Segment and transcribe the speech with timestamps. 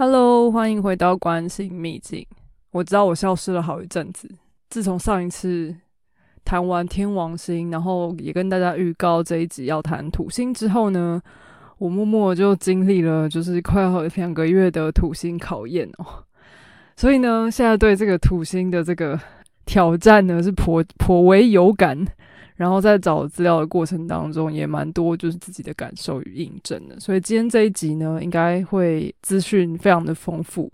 [0.00, 2.24] Hello，欢迎回到关心秘境。
[2.70, 4.30] 我知道我消失了好一阵子，
[4.70, 5.74] 自从上一次
[6.44, 11.20] 谈完天王星，然后也跟大家预告这一集要谈土星之后呢，
[11.78, 16.22] 我默默就经历了就是快要两个月的土星考验哦。
[16.94, 19.18] 所以呢，现在对这个土星的这个
[19.66, 22.06] 挑战呢是颇颇为有感。
[22.58, 26.98] 然后在找资料的过程当中，也蛮多就是自己的感受与印证的。
[26.98, 30.68] 所以今天这一集呢，应该会资讯非常的丰富。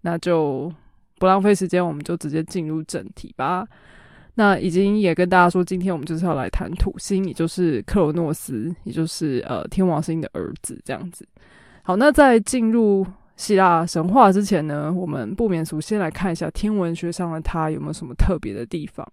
[0.00, 0.72] 那就
[1.20, 3.64] 不浪费时间，我们就直接进入正题吧。
[4.34, 11.24] 那已经也跟大家说，今天我们就是要来谈土星，也就是克罗诺斯，也就是呃天王星的儿子这样子。
[11.82, 13.06] 好，那在进入
[13.36, 19.06] 希腊神话之前呢，我们不免俗先来看一下天文学上的它有没有什么特别的地方。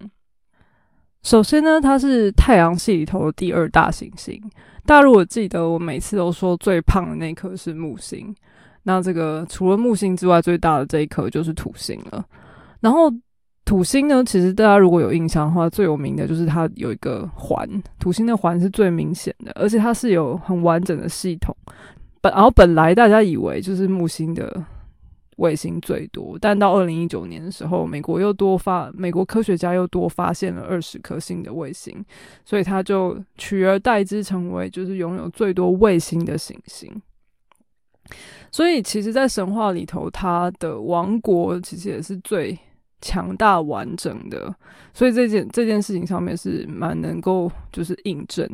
[1.27, 4.41] 首先呢，它是太阳系里头的第二大行星。
[4.85, 8.34] 大家如果记得，我每次都说最胖的那颗是木星。
[8.84, 12.26] 那这个除了木星之外，最大的这一颗就是土星了。
[12.79, 13.12] 然后
[13.66, 17.68] 土星呢，其实大家如果有印象的话，最有名的就是它有一个环，
[17.99, 21.54] 土星的环是最明显的，而且它是有很完整的系统。
[22.21, 24.63] 本然后本来大家以为就是木星的。
[25.38, 32.05] 卫星最多，但到二零一九年的时候，美国又多发，美国科学家又多发现了二十颗新的卫星，
[32.46, 37.02] 所以它就取而代之成为就是拥有最多卫星的行星。
[38.52, 42.57] 所以其实，在神话里头，它的王国其实也是最
[43.01, 44.54] 强大完整的，
[44.94, 48.49] 所以这件这件事情上面是蛮能够就是印证。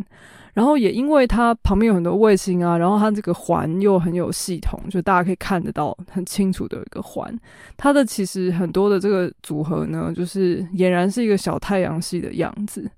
[0.53, 7.35] 然后也因为它旁边有很多卫星啊，然后它这个环又很有系统，就大家可以看得到很清楚的一个环。
[7.75, 12.89] 它的其实很多的这个组合呢，就是俨然是一个小太阳系的样子。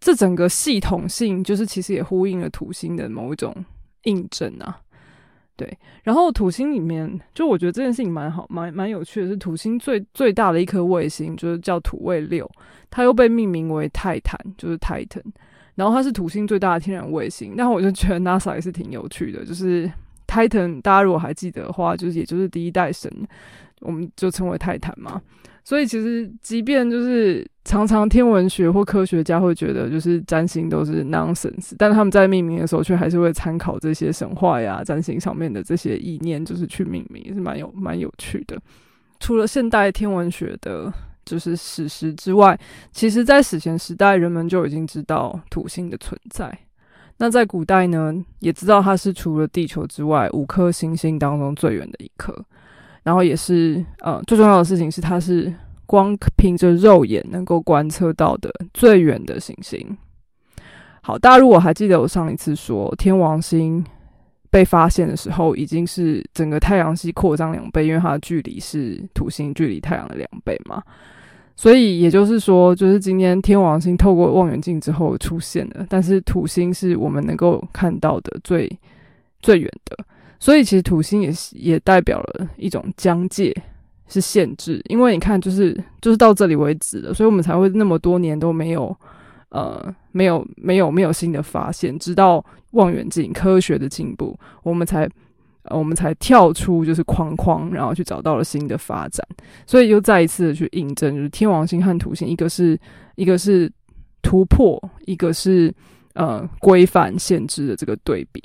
[0.00, 3.54] 这整个系统性，就是其实也呼应了土星的某一种
[4.04, 4.80] 印证啊。
[5.56, 12.48] 对，然后土星里面，就我觉得这件事情蛮好，蛮蛮有趣的是，土星最最大的一颗卫星就是叫土卫六，
[12.88, 15.24] 它又被命名为泰坦，就是 Titan。
[15.78, 19.88] 然后它是土星最大的天然卫星，但我就觉得 NASA 也是挺有趣的，就是
[20.26, 23.08] Titan，大家如果还记得的话，就是也就是第一代神，
[23.82, 25.22] 我们就称为泰坦嘛。
[25.62, 38.60] 所以其实即便就是常常天文学或科学家会觉得就是占星都是 nonsense，但他们在命名的时候却还是会参考这些神话呀、占星上面的这些意念，就是去命名，也是蛮有蛮有趣的。
[39.20, 40.92] 除了现代天文学的。
[41.28, 42.58] 就是史实之外，
[42.90, 46.50] 其实，在史前时代，人们就已经知道土星的存在。
[47.18, 52.34] 那在古代呢，也知道它是除了地球之外五颗行星当中最远的一颗。
[53.02, 55.52] 然后也是，呃，最重要的事情是，它是
[55.84, 59.96] 光凭着肉眼能够观测到的最远的行星。
[61.02, 63.84] 好，大家如果还记得我上一次说天王星
[64.50, 70.82] 被发现的时候，已经是整个太阳系扩张两倍，因为它的距离是土星距离太阳的两倍嘛。
[71.60, 78.70] 所以也就是说，就是今天天王星透过望远镜之后出现了，但是土星是我们能够看到的最
[79.42, 79.98] 最远的。
[80.38, 83.52] 所以其实土星也是也代表了一种疆界，
[84.06, 84.80] 是限制。
[84.88, 88.96] 因为你看，就是就是到这里为止了，所以我们才会那么多年都没有
[89.48, 95.10] 呃没有没有没有新的发现，直到望远镜科学的进步，我们才。
[95.70, 99.26] 我们才跳出就是框框，然后去找到了新的发展，
[99.66, 102.78] 所以又再一次的去印证，就是天王星和土星，一个是
[103.16, 103.70] 一个是
[104.22, 105.74] 突破，一个是
[106.14, 108.42] 呃规范限制的这个对比。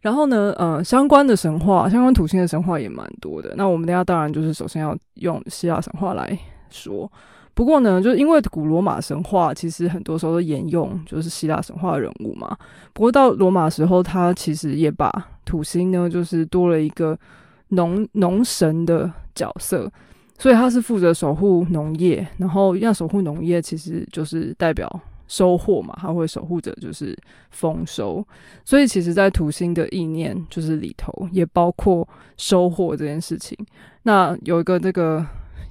[0.00, 3.54] 然后呢，呃，相关的神话，相关土星的神话也蛮多的。
[3.56, 6.38] 那我们等下当然就是首先要用希腊神话来
[6.70, 7.10] 说。
[7.54, 12.56] 不过呢，就是因为古罗马神话其实很多时候都沿用就是希腊神话人物嘛。
[12.92, 15.08] 不过到罗马时候，他其实也把
[15.44, 17.16] 土星呢，就是多了一个
[17.68, 19.88] 农农神的角色，
[20.36, 27.16] 所以他是负责守护农业，然后要守护农业，其实就是代表收获嘛，他会守护着就是
[27.52, 28.26] 丰收。
[28.64, 32.06] 所以其实，在土星的意念就是里头也包括
[32.36, 33.56] 收获这件事情。
[34.02, 35.24] 那有一个这个。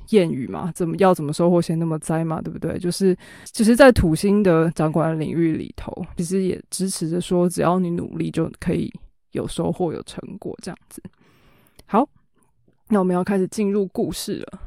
[0.07, 2.77] 谚语嘛，怎么要怎么收获先那么栽嘛，对不对？
[2.77, 3.15] 就是，
[3.45, 8.91] 其实，在土星的掌管领域里头，其实也支持着说，只要你努力就可以
[9.31, 11.01] 有收获、有成果这样子。
[11.85, 12.07] 好，
[12.89, 14.59] 那我们要开始进入故事了。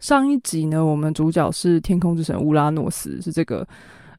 [0.00, 3.66] 上一集呢，我们主角是天空之神乌拉诺斯，是这个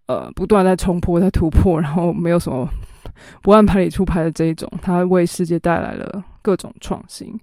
[0.08, 2.68] 呃不断在冲破、在突破， 然后没有什么
[3.42, 7.40] 不按牌理出牌的这一种，他为世界带来了各种创新。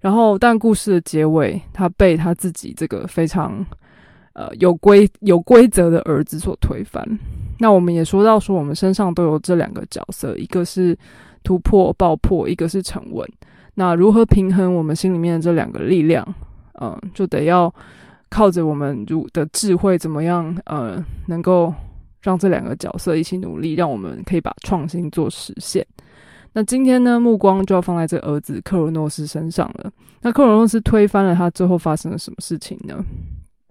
[0.00, 3.64] 然后，但故事的结尾，他被他自己这个非常
[4.32, 7.04] 呃有规有规则的儿子所推翻。
[7.58, 10.96] 那我们也说到，说我们身上都有这两个角色，一个是
[11.42, 13.28] 突破爆破，一个是沉稳。
[13.74, 16.26] 那如何平衡我们心里面的这两个力量？
[16.80, 17.72] 嗯，就得要
[18.28, 20.56] 靠着我们如的智慧，怎么样？
[20.66, 21.74] 呃，能够
[22.22, 25.84] 让这两个角色一起努力，让我们可以把创新做实现。
[26.52, 29.90] 那今天呢，目光就要放在这儿子克罗诺斯身上了。
[30.20, 33.04] 那克罗诺斯推翻了他，最后发生了什么事情呢？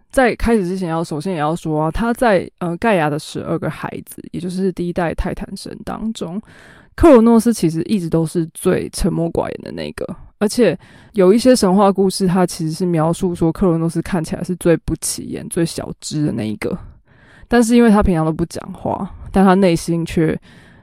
[0.09, 6.41] 在开始之前，要首先也要说啊，他在呃盖亚的十二个孩子，也就是第一代泰坦神当中，
[6.95, 10.07] 克罗诺斯其实一直都是最沉默寡言的那个。
[10.39, 10.77] 而且
[11.13, 16.77] 有一些神话故事，它其实是描述说克罗诺斯看起来是最不起眼、最小只的那一个。
[17.47, 20.39] 但是因为他平常都不讲话，但他内心却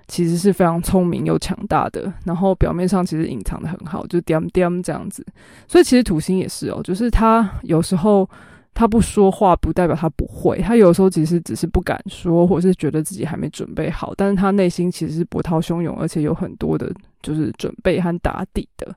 [0.06, 2.12] 其实是非常聪明又强大的。
[2.24, 5.24] 然后表面上其实隐藏的很好，就掂掂这样子。
[5.68, 8.28] 所以其实土星也是哦，就是他有时候。
[8.76, 10.58] 他不说话，不代表他不会。
[10.58, 14.12] 他有时候其实只是不敢说，或者是觉得自己还没准备好。
[14.16, 16.92] 但是他内心其实是波涛汹涌，而且有很多的，
[17.22, 18.92] 就是准备和打底的。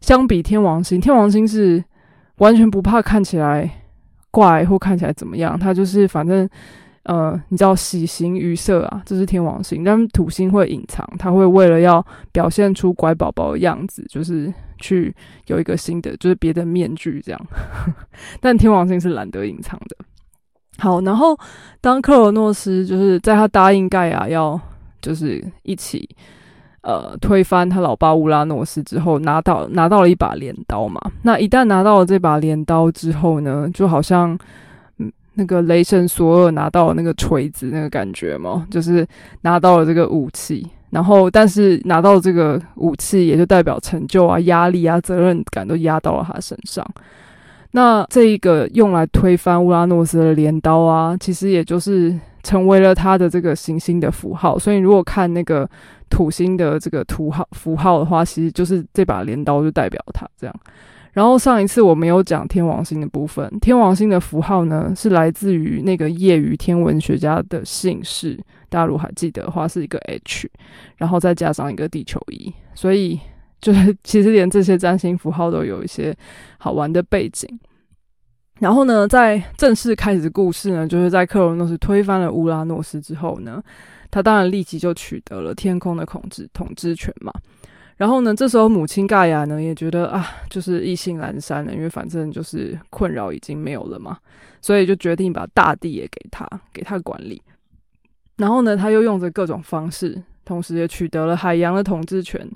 [0.00, 1.82] 相比天王星，天王星是
[2.36, 3.68] 完全不怕看起来
[4.30, 6.48] 怪或看起来怎么样，他就是反正。
[7.10, 15.12] 呃，你知道喜形于色啊，这是天王星，但是土星会隐藏，他会为了要表现出乖宝宝的样子，就是去
[15.48, 17.46] 有一个新的，就是别的面具这样。
[18.40, 19.96] 但天王星是懒得隐藏的。
[20.78, 21.36] 好，然后
[21.80, 24.60] 当克罗诺斯就是在他答应盖亚要
[25.02, 26.08] 就是一起
[26.82, 31.00] 呃推翻他老爸乌拉诺斯之后，拿到拿到了一把镰刀嘛。
[31.22, 34.38] 那一旦拿到了这把镰刀之后呢，就好像。
[35.34, 38.66] 那个雷神索尔拿到了那个锤子，那个感觉吗？
[38.70, 39.06] 就是
[39.42, 46.84] 拿到了这个武器，然后但是拿到这个武器，也就代表成就啊、压力啊、责任感都压到了他身上。
[47.72, 54.58] 那这一个用来推翻乌拉诺斯的镰刀啊，其实也就是成为了他的这个行星的符号。
[54.58, 55.68] 所以如果看那个
[56.10, 60.56] 土星的这个图号符号的话，其实就是这把镰刀就代表他这样。
[61.12, 70.48] 然后上一次我没有讲天王星的部分，天王星的符号呢是来自于那个业余天文学家的姓氏，大家如果还记得的话是一个 H，
[70.96, 73.18] 然后再加上一个地球仪，所以
[73.60, 76.16] 就是其实连这些占星符号都有一些
[76.58, 77.48] 好玩的背景。
[78.60, 83.62] 然后呢，在正式开始的故事呢，就是在克罗诺斯推翻了乌拉诺斯之后呢，
[84.10, 87.32] 他当然立即就取得了天空的控制统治权嘛。
[88.00, 94.16] 然后呢，这时候母亲盖亚呢也觉得啊，就是意兴阑珊了，因为反正就是困扰已经没有了嘛，
[94.62, 97.42] 所以就决定把大地也给他，给他管理。
[98.38, 102.50] 然后呢，他又用着各种方式，同时也取得了海洋的统治权。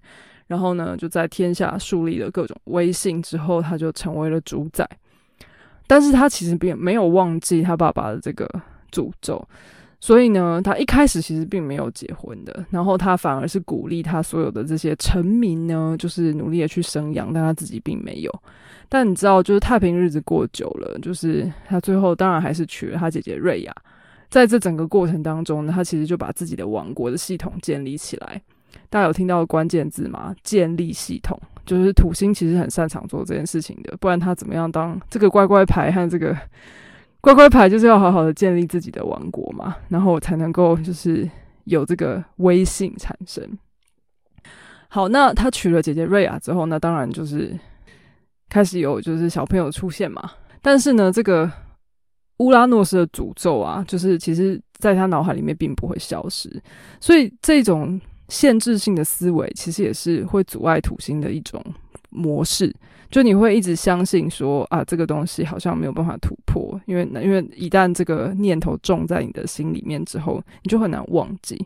[0.46, 4.88] 然后呢，就在天下树立了各种威信之后，他就成为了主宰。
[5.86, 8.48] 但是他其实并没有忘记他爸爸的这个
[8.90, 9.46] 诅咒。
[10.04, 18.30] 所以呢，他一开始其实并没有结婚的，然后他反而是鼓励他所有的这些臣民呢，就是努力的去生养，但他自己并没有。
[18.90, 23.74] 但你知道，就是太平日子过久了，就是他最后当然还是娶了他姐姐瑞亚。
[24.28, 28.38] 在这整个过程当中呢，他其实就把自己的王国的系统建立起来。
[28.90, 30.34] 大家有听到关键字吗？
[30.42, 36.36] 建立系统，就是土星其实很擅长做这件事情的，不然他怎么样当这个乖乖牌和这个？
[37.24, 41.26] 乖乖牌就是要好好的建立自己的王国嘛，然后我才能够就是
[41.64, 43.42] 有这个威信产生。
[44.88, 47.58] 好，那他娶了姐姐瑞亚之后，那当然就是
[48.50, 50.32] 开始有就是小朋友出现嘛。
[50.60, 51.50] 但是呢，这个
[52.40, 56.62] 乌拉诺斯的诅咒啊，就是其实在他脑海里面并不会消失，
[57.00, 61.64] 所以这种限制性的思维其实也是会阻碍土星的一种
[62.14, 62.74] 模式。
[63.10, 71.64] 就你会一直相信说啊，这个东西好像没有办法突破，因为因为一旦这个念头种在你的心里面之后，你就很难忘记。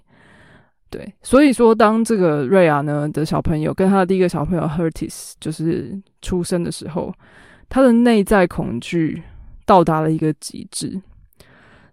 [0.90, 7.14] 对，所以说当这个瑞亚呢的小朋友跟他的第一个小朋友 Hertis 就是出生的时候，
[7.68, 9.22] 他的内在恐惧
[9.64, 11.00] 到达了一个极致，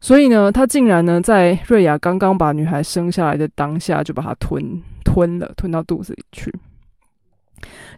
[0.02, 6.54] 所以呢，他竟然呢在瑞亚刚刚把女孩生下来的当下就把她吞吞了，吞到肚子里去。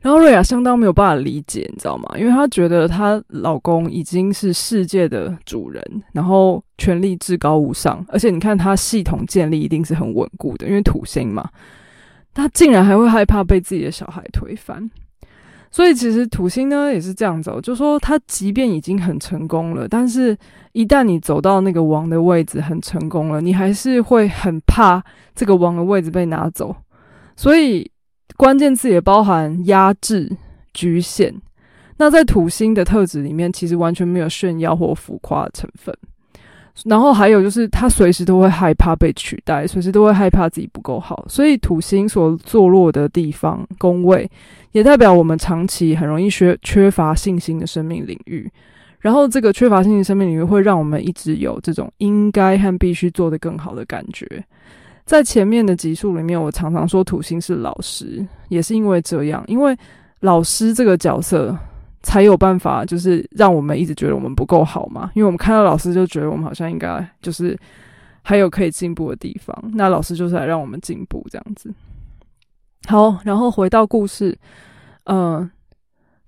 [0.01, 2.17] 然后瑞亚相当没有办法理解，你知道吗？
[2.17, 5.83] 因为她觉得她老公已经是世界的主人，
[6.13, 11.49] 然后权力至高无上，而且你看他系统建立一定是很稳固的，因为土星嘛。
[12.33, 14.89] 他竟然还会害怕被自己的小孩推翻，
[15.71, 20.37] 所以其实土星呢也是这样子，就说他即便已经很成功了，但是
[20.73, 26.75] 一旦你走到那个王的位置很成功了，你还是会很怕这个王的位置被拿走，
[27.35, 27.91] 所以。
[28.36, 30.31] 关键字也包含压制、
[30.74, 31.34] 局限。
[31.98, 35.96] 那在土星的特质里面，其实完全没有炫耀或浮夸的成分。
[36.86, 44.29] 然后还有就是他随时都会害怕被取代，随时都会害怕自己不够好，所以土星所坐落的地方宫位，
[44.74, 48.48] 也代表我们长期很容易缺缺乏信心的生命领域。
[49.00, 54.27] 然后这个缺乏信心生命领域会让我们一直有这种应该和必须做得更好的感觉。
[55.07, 59.75] 在前面的集数里面，我常常说土星是老师，也是因为这样，因为
[60.19, 61.57] 老师这个角色。
[62.03, 65.11] 才有办法，就是让我们一直觉得我们不够好嘛。
[65.13, 67.57] 因为我们看到老师就觉得我们好像应该就是
[68.21, 69.53] 还有可以进步的地方。
[69.73, 71.73] 那老师就是来让我们进步这样子。
[72.87, 74.37] 好，然后回到故事，
[75.05, 75.49] 嗯，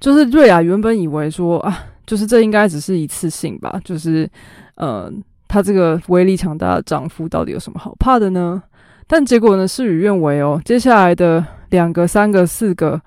[0.01, 4.29] 就是瑞亚原本以为说啊，就是这应该只是一次性吧，就是
[4.75, 8.63] 嗯，她这个威力强大的丈夫到底有什么好怕的呢？
[9.05, 10.61] 但结果呢，事与愿违哦。
[10.63, 13.01] 接下来的两个、三个、四个。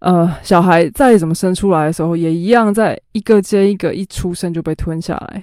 [0.00, 5.42] 呃，小孩再怎么生出来的时候，也一样在一个接一个，一出生就被吞下来。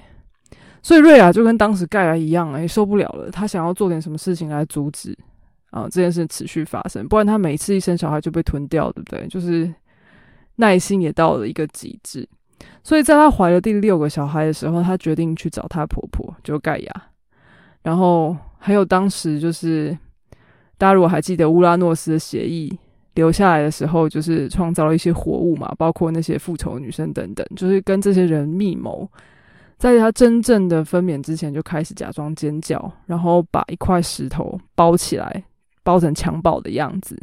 [0.81, 5.13] 所以瑞亚就跟当时盖亚一样，哎，受不了了，他想要做点什么事情来阻止
[5.71, 9.27] 啊这件事持续发生，不然他每次一生小孩就被吞掉，对不对？
[9.27, 9.69] 就是
[10.55, 12.25] 耐心也到了一个极致。
[12.83, 17.03] 所以在她怀了第六个小孩的时候，她决定去找她婆婆，就盖亚。
[17.83, 19.97] 然后还有当时就是
[20.77, 22.77] 大家如果还记得乌拉诺斯的协议。
[23.15, 29.09] 留下来的时候，就是创造了一些活物嘛，包括那些复仇女生等等，就是跟这些人密谋，
[29.77, 35.41] 在他真正的分娩之前就开始假装尖叫，然后把一块石头包起来，
[35.81, 37.17] 包成襁褓的样子，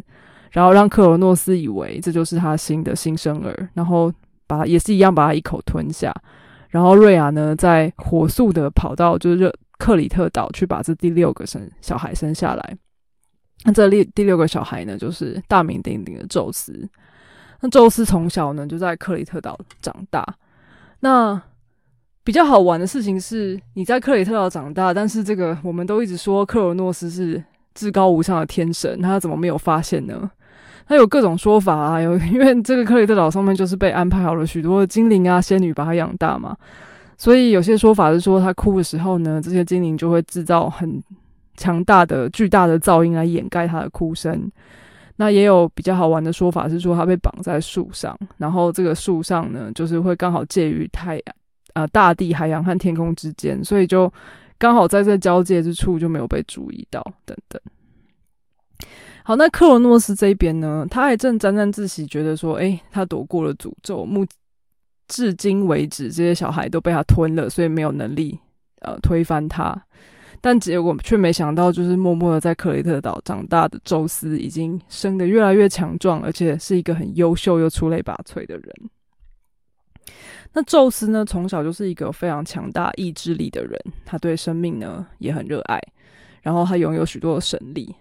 [0.51, 4.11] 然后让克罗诺斯以为这就是他新的新生儿，然后
[4.59, 6.15] 把也是一样把他一口吞下，
[6.69, 12.77] 然后瑞亚呢，在火速的跑到就是克里特岛去把这第六个生小孩生下来。
[13.65, 16.89] 那这第第六个小孩呢，就是大名鼎鼎的宙斯。
[17.61, 20.27] 那宙斯从小呢就在克里特岛长大。
[21.01, 21.41] 那
[22.25, 27.43] 比较好玩的事情是，你在克里特岛长大，但是这个我们都一直说克罗诺斯是
[27.75, 30.31] 至高无上的天神，他怎么没有发现呢？
[30.87, 36.57] 他有各种说法啊，有 因为这个克里特岛上面就是被安排好了许多的精灵啊、仙女把他养大嘛，
[37.17, 41.03] 所以有些说法是说他哭的时候呢，这些精灵就会制造很。
[41.55, 44.51] 强大的、巨大的噪音来掩盖他的哭声。
[45.17, 51.25] 那也有比较好玩的说法是说，他被绑在树上，然后这个树上呢，就是会刚好介于太阳、
[51.75, 54.11] 呃大地、海洋和天空之间，所以就
[54.59, 57.05] 刚好在这交界之处就没有被注意到。
[57.27, 57.61] 等等。
[59.25, 64.27] 好，那克罗诺斯这边呢，他还正沾沾自喜，觉得说，哎，他躲过了诅咒，目
[65.07, 68.39] 至今为止，这些小孩都被他吞了，所以没有能力
[68.81, 69.81] 呃推翻他。
[70.41, 78.75] 但结果却没想到，就是默默的在克雷特岛长大的宙斯，已经生得越来越强壮，而且是一个很优秀又出类拔萃的人。
[80.53, 85.81] 那宙斯呢，从小就是一个非常强大意志力的人，他对生命呢也很热爱，
[86.43, 87.95] 然后他拥有许多的神力。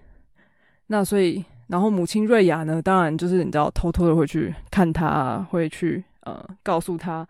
[0.92, 7.26] 那所以，然后母亲瑞亚呢，当然就是你知道，偷偷的会去看他，会去呃告诉他。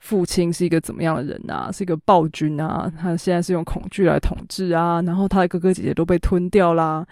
[0.00, 1.70] 父亲是一个怎么样的人啊？
[1.72, 2.92] 是一个暴君啊！
[3.00, 5.00] 他现在是用恐惧来统治啊！
[5.00, 7.06] 然后他的哥哥姐姐都被吞掉啦，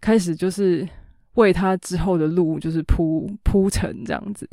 [0.00, 0.88] 开始就是
[1.34, 4.48] 为他之后的路就是铺铺成这样子。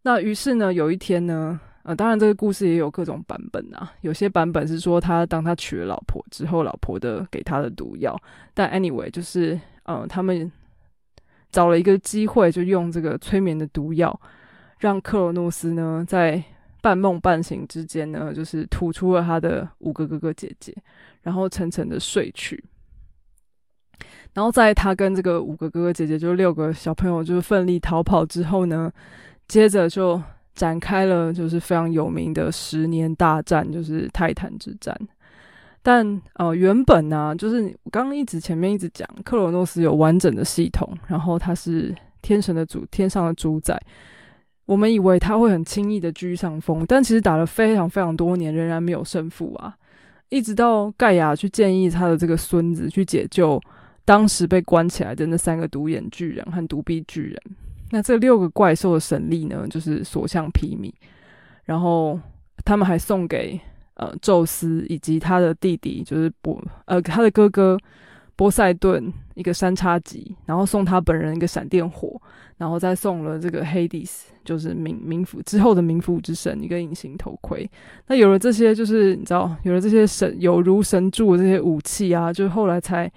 [0.00, 3.92] 那于是呢，有一天呢，呃，当然这个故事也有各种版本啊。
[4.00, 8.18] 有些版本是说他当他娶了老婆之后，老婆的给他的毒药。
[8.54, 10.50] 但 anyway，就是呃，他们
[11.50, 14.20] 找了一个机会，就用这个催眠的毒药，
[14.78, 16.42] 让克罗诺斯呢在。
[16.82, 20.76] 半梦半醒之间呢，就是吐出了他的五个哥哥姐姐，
[21.20, 22.60] 然后沉沉的睡去。
[24.32, 28.90] 然后在他跟这个五个哥哥姐姐，就六个小朋友，就是奋力逃跑之后呢，
[29.46, 30.20] 接着就
[30.56, 34.92] 展开了就是非常有名的十年大战，就是泰坦之战。
[35.82, 43.80] 但呃，原本呢，就是我刚刚一直前面一直讲，克罗诺斯有完整的系统，然后他是天神的主，天上的主宰。
[44.64, 49.76] 我们以为他会很轻易的居上风，但其实打了非常非常多年，仍然没有胜负啊！
[50.28, 53.60] 一直到盖亚去建议他的这个孙子去解救
[54.04, 57.42] 当时被关起来的那三个独眼巨人和独臂巨人，
[57.90, 60.92] 那这六个怪兽的神力呢，就是所向披靡。
[61.64, 62.18] 然后
[62.64, 63.60] 他们还送给
[63.94, 67.78] 呃宙斯以及他的弟弟，就是波呃他的哥哥。
[68.34, 72.20] 波塞顿一个三叉戟，然后送他本人一个闪电火，
[72.56, 77.70] 然后再送了这个黑迪斯，就是冥冥府之后的冥府之神一个隐形头盔。
[78.06, 83.08] 那有了这些，就是你知道，有了这些神有如神助的这些武器啊，就后来才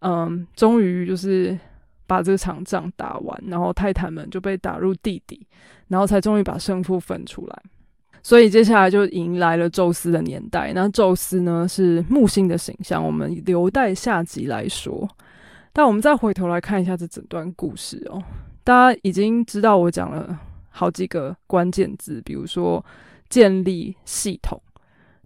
[0.00, 1.58] 嗯，终于就是
[2.06, 5.44] 把这场仗打完，然后泰坦们就被打入地底，
[5.88, 7.62] 然后才终于把胜负分出来。
[8.22, 10.72] 所以接下来就迎来了宙斯的年代。
[10.74, 15.08] 那宙斯呢是木星的形象，我们留待下集来说。
[15.72, 18.20] 但我们再回头来看一下这整段故事哦，
[18.64, 20.36] 大家已经知道我讲了
[20.70, 22.84] 好几个关键字，比如说
[23.28, 24.60] 建立系统，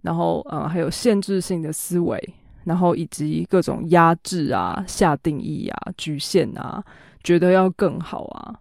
[0.03, 2.21] 然后呃还有限制性的思维，
[2.65, 6.83] 然后以及各种压制啊、下定义啊、局限啊，
[7.23, 8.53] 觉得要更好啊。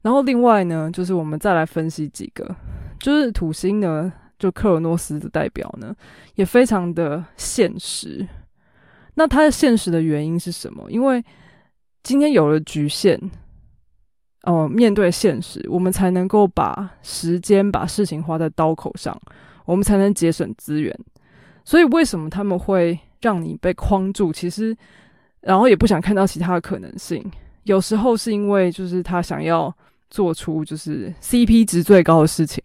[0.00, 2.56] 然后另外呢，就是我们再来分析几个，
[2.98, 5.94] 就是土星呢，就克罗诺斯的代表呢，
[6.34, 8.26] 也非常的现实。
[9.14, 10.90] 那它的现实的原因是什么？
[10.90, 11.24] 因为
[12.02, 13.20] 今天有了局限，
[14.42, 19.18] 哦，面对现实，我们才能够把时间把事情花在刀口上，
[19.64, 20.98] 我们才能节省资源。
[21.64, 24.32] 所以，为什么他们会让你被框住？
[24.32, 24.76] 其实，
[25.40, 27.24] 然后也不想看到其他的可能性。
[27.64, 29.74] 有时候是因为，就是他想要。
[30.08, 32.62] 做出就是 CP 值最高的事情，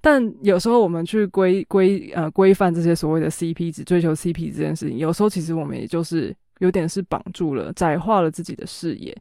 [0.00, 9.16] 但有时候我们去规规呃规范这些所谓的 CP 值，追求 CP 这件事情，有时候其实我们也就是有点是绑住了，窄化了自己的视野。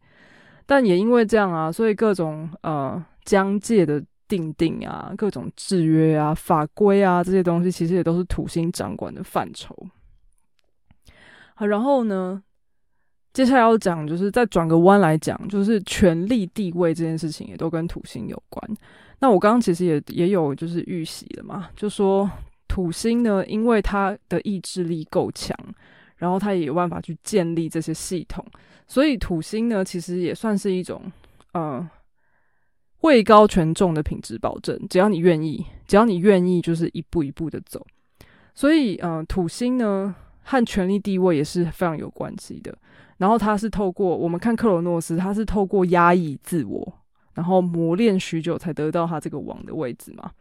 [0.66, 9.76] 但也因为这样啊，所以各种呃疆界的定定啊，各种制约啊、法规啊这些东西，其实也都是土星掌管的范畴。
[11.56, 12.44] 好，然后呢？
[13.34, 18.78] 接下来要讲，就是再转个弯来讲，就是权力地位这件事情也都跟土星有关。
[19.20, 22.30] 那我刚刚其实也也有就是预习了嘛，就说
[22.68, 25.56] 土星呢，因为它的意志力够强，
[26.16, 28.44] 然后它也有办法去建立这些系统，
[28.88, 31.02] 所以土星呢，其实也算是一种
[31.54, 31.88] 呃
[33.02, 34.80] 位高权重的品质保证。
[34.90, 37.86] 只要你愿意，只要你愿意，就是一步一步的走。
[38.56, 42.76] 所以，呃，土星呢和权力地位也是非常有关系的。
[43.18, 46.94] 然后他是透过我们看克罗诺斯，他是透过压抑自我，
[47.34, 50.32] 然后磨练许久才得到他这个王的位置嘛。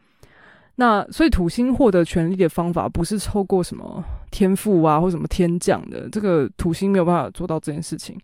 [0.79, 8.19] 那所以土星获得权力的方法不是透过什么天赋啊或什么天降的，这个土星没有办法做到这件事情。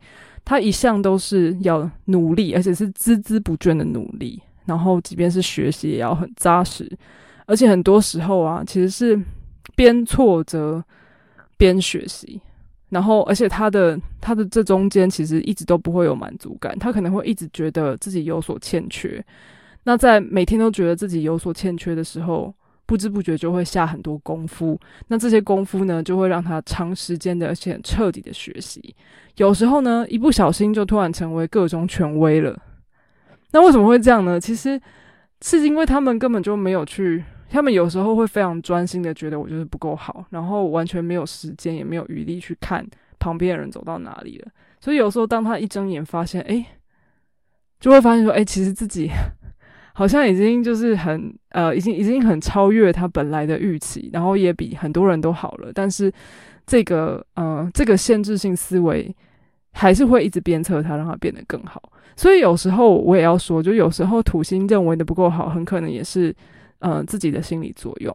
[0.45, 4.43] 他一向都是要努力，而且是孜孜不倦的努力。
[4.67, 6.87] 然后即便是学习也要很扎实，
[7.47, 9.19] 而且很多时候啊，其实是
[9.75, 10.85] 边挫折
[11.57, 12.41] 边学习。
[12.93, 19.25] 然后，而且他的他的这中间其实一直都不会有满足感，他可能会一直觉得自己有所欠缺。
[19.85, 24.79] 那在每天都觉得自己有所欠缺的时候，不知不觉就会下很多功夫。
[25.09, 28.95] 那这些功夫呢，就会让他长时间的而且很彻底的学习。
[29.39, 32.55] 有时候呢，一不小心就突然成为各种权威了。
[33.53, 34.39] 那为什么会这样呢？
[34.39, 34.79] 其实
[35.41, 37.25] 是因为他们根本就没有去。
[37.53, 42.83] 他们有时候会非常专心的觉得我就是不够好，然后完全没有时间也没有余力去看
[43.19, 44.49] 旁边的人走到哪里了。
[44.81, 46.65] 所以有时候当他一睁眼发现，哎，
[47.79, 49.11] 就会发现说，哎，其实自己
[49.93, 55.71] 好像已经就是很呃，已经已经很超越他本来的预期，然后也比很多人都好了。
[55.75, 56.11] 但是
[56.67, 59.15] 这个呃，这个限制性思维
[59.73, 61.83] 还是会一直鞭策他，让他变得更好。
[62.17, 66.35] 所以有时候我也要说，就有时候土星认为的不够好，很可能也是。
[66.85, 68.13] 嗯，自己的心理作用，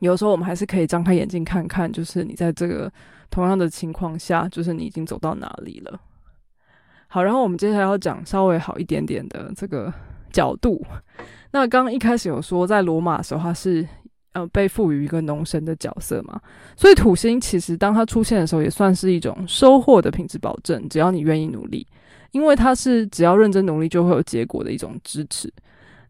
[0.00, 2.92] 有时候我们还是可以张开眼睛看看，就是你在这个
[3.30, 5.98] 同样的情况下，就是你已经走到哪里了。
[7.08, 9.90] 好，然后我们接下来要讲稍微好一点点的这个
[10.30, 10.84] 角度。
[11.52, 13.88] 那刚刚一开始有说，在罗马的时候，它是
[14.34, 16.38] 呃被赋予一个农神的角色嘛，
[16.76, 20.86] 所以土星其实当它出现的时候，也算是一种收获的品质保证。
[20.90, 21.86] 只要你愿意努力，
[22.32, 25.50] 因为它是只要认真努力就会有结果的一种支持。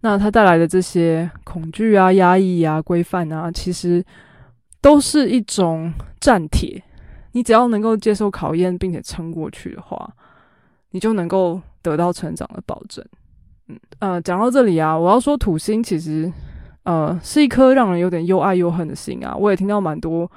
[0.04, 4.04] 那它带来的这些恐惧啊、压抑啊、规范啊，其实
[4.82, 5.90] 都是一种
[6.20, 6.82] 战帖。
[7.32, 10.12] 你只要能够接受考验，并且撑过去的话，
[10.90, 13.02] 你就能够得到成长的保证。
[13.68, 16.30] 嗯呃，讲到这里啊，我要说土星其实
[16.82, 19.34] 呃是一颗让人有点又爱又恨的心啊。
[19.34, 20.30] 我也听到蛮多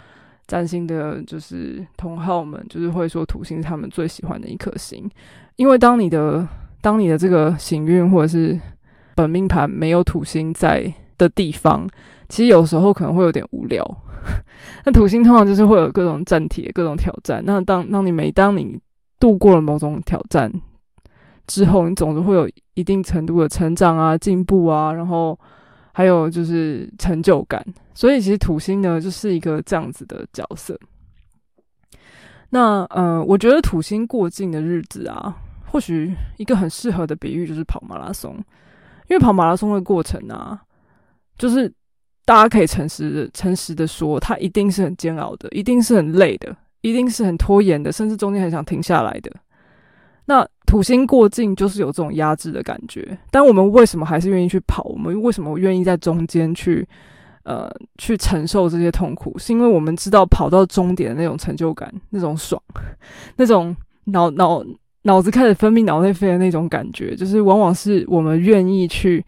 [0.48, 5.12] 占星的，就是同好们，就是会说土星是他们最喜欢的一颗星，
[5.58, 6.48] 因为当你的
[6.80, 8.58] 当你的这个行运或者是
[9.18, 11.90] 本命盘没有土星在的地方，
[12.30, 13.84] 其实有时候可能会有点无聊。
[14.86, 17.42] 那土星通常就是会有各种战帖、各种挑战。
[17.44, 18.80] 那当当你每当你
[19.20, 20.52] 度过了某种挑战
[21.48, 25.38] 之后，你总是会有一定程度的成长啊、进步啊，然后
[25.94, 27.66] 还有就是成就感。
[27.96, 30.80] 所以其实土星呢，就是一个这样子的角色。
[32.50, 38.38] 那呃，我觉得土星过境的日子啊，或许一个很适合的比喻就是跑马拉松。
[39.10, 40.62] 因为跑马拉松的过程啊，
[41.38, 41.72] 就是
[42.26, 49.32] 大家可以诚实、诚实的说，它一定是很煎熬的，一定是很累的，一定是很拖延的，甚至中间很想停下来的。
[50.26, 54.84] 那土星过境就是有这种压制的感觉，但我们为什么还是愿意去跑？
[54.84, 56.86] 我们为什么愿意在中间去
[57.44, 59.40] 呃去承受这些痛苦？
[59.40, 62.62] 是因为我们知道跑到终点的那种成就感、那种爽、
[63.38, 64.62] 那种脑脑
[65.08, 69.24] 脑子开始分泌脑内啡的那种感觉，就是往往是我们愿意去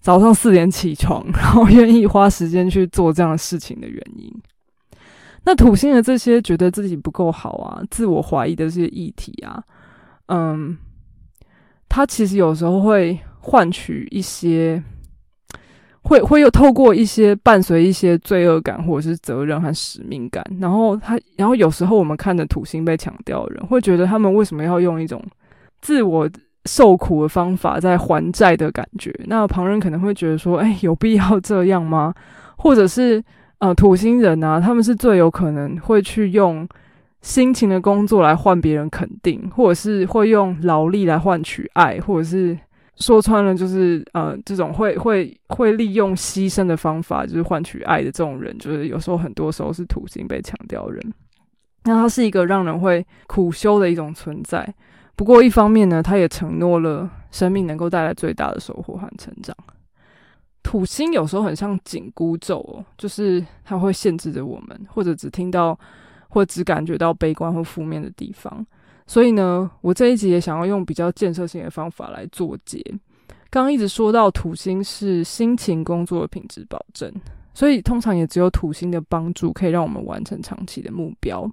[0.00, 4.30] 早上四点起床，然后愿意花时间去做这样的事情的原因。
[5.46, 9.62] 那土星的这些觉得自己不够好啊、自我怀疑的这些议题啊。
[10.26, 10.76] 嗯，
[11.88, 14.82] 它其实有时候会换取一些，
[16.10, 25.22] 会会又透过一些伴随一些罪恶感或者是责任和使命感，然后他，然后有时候我们看着土星被强调的人，会觉得他们为什么要用一种
[25.80, 26.28] 自我
[26.64, 29.14] 受苦的方法在还债的感觉？
[29.26, 32.12] 那旁人可能会觉得说，哎，有必要这样吗？
[32.56, 33.22] 或者是
[33.58, 36.68] 呃，土星人啊，他们是最有可能会去用。
[37.22, 42.58] 辛勤的工作来换别人肯定，或者是会用劳力来换取爱，或者是
[43.00, 51.12] 说穿了就是呃，这种会会会利用牺牲的方法就是换取爱的这种人，就是有时候很多时候是土星被强调人。
[51.84, 54.74] 那他是一个让人会苦修的一种存在。
[55.16, 59.56] 不过一方面呢，他也承诺了生命能够带来最大的收获和成长。
[60.62, 65.78] 土星有时候很像紧箍咒哦，就是它会限制着我们，或者只听到。
[66.32, 68.64] 或只感觉到悲观或负面的地方，
[69.10, 72.80] 所以呢，我这一集也想要用比较建设性的方法来做结。
[73.50, 77.12] 刚刚一直说到土星是辛勤工作的品质保证，
[77.52, 81.50] 所以通常也只有土星的帮助可以让我们完成长期的目标，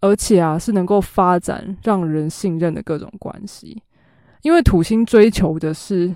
[0.00, 3.82] 而且啊是能够发展让人信任的各种关系，
[4.42, 6.14] 因为土星追求的是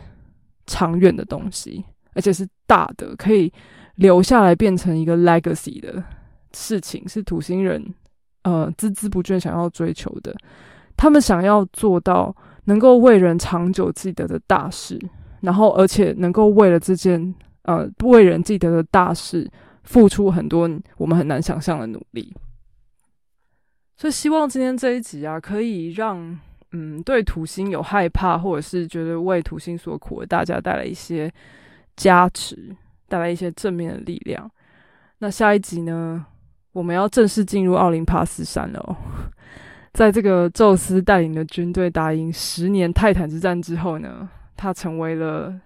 [0.66, 3.50] 长远的东西，而且是大的，可以
[3.94, 6.04] 留下来变成一个 legacy 的。
[6.52, 7.82] 事情是土星人，
[8.48, 10.34] 呃，孜孜不倦想要追求的。
[10.96, 12.34] 他们想要做到
[12.64, 14.98] 能够为人长久记得的大事，
[15.42, 19.48] 然后而且能够为了这件呃为人记得的大事
[19.84, 22.34] 付出很多我们很难想象的努力。
[23.96, 26.38] 所以希望今天这一集啊，可以让
[26.72, 31.30] 嗯对土星有害怕或者是觉得为土星所苦的大家带来一些
[31.96, 32.74] 加持，
[33.08, 34.50] 带来一些正面的力量。
[35.18, 36.26] 那下一集呢？
[36.78, 38.96] 我们要正式进入奥林帕斯山了。
[39.92, 45.60] 在这个宙斯带领的军队打赢十年泰坦之战之后呢，他成为了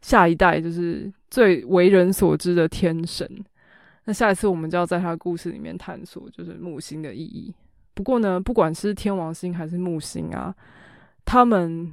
[0.00, 3.24] 下一代就是最为人所知的天神。
[4.06, 7.54] 那下一次我们就要在他的故事里面探索就是木星的意义。
[7.94, 10.52] 不过呢，不管是天王星还是木星啊，
[11.24, 11.92] 他们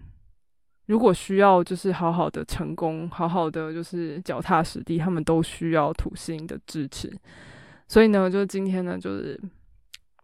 [0.88, 7.13] 如果需要就是好好的成功，好好的就是脚踏实地，他们都需要土星的支持。
[7.89, 9.38] 所以呢，就今天呢，就是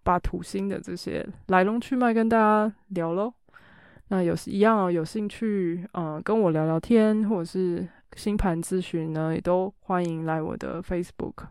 [0.03, 3.33] 把土星的这些来龙去脉跟大家聊喽。
[4.09, 11.47] 那有一样有兴趣，嗯，跟我聊聊天，或者是星盘咨询呢，也都欢迎来我的 Facebook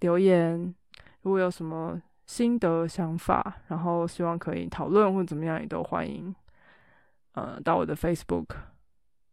[0.00, 0.74] 留言。
[1.20, 6.34] 如果有什么心得想法，然后希望可以讨论或怎么样，也都欢迎，
[7.32, 8.46] 呃，到我的 Facebook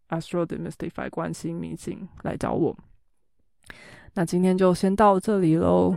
[0.10, 2.78] Astro Demystify 关心秘境来找我。
[4.16, 5.96] 那今天就先到这里喽，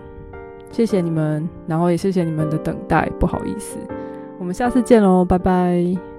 [0.71, 3.77] 谢谢你们，然后也谢谢你们的等待，不好意思，
[4.39, 6.16] 我们下次见喽，拜拜。